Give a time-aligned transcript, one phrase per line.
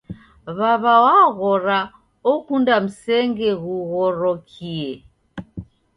[0.59, 1.79] Wawa waghora
[2.31, 4.91] okunda msenge ghughorokie